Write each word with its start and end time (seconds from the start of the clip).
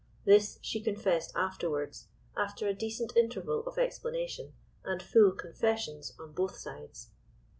This 0.25 0.57
she 0.63 0.81
confessed 0.81 1.31
afterwards, 1.35 2.07
after 2.35 2.65
a 2.67 2.73
decent 2.73 3.15
interval 3.15 3.63
of 3.67 3.77
explanation, 3.77 4.53
and 4.83 4.99
full 4.99 5.31
confessions 5.31 6.15
on 6.19 6.31
both 6.31 6.57
sides. 6.57 7.11